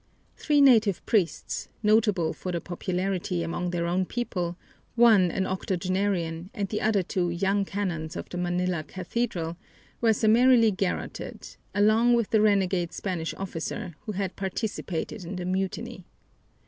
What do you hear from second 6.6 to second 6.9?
the